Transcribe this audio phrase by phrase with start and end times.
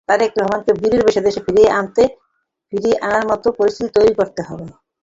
[0.09, 4.65] তারেক রহমানকে বীরের বেশে দেশে ফিরিয়ে আনার মতো পরিস্থিতি তৈরি করতে হবে।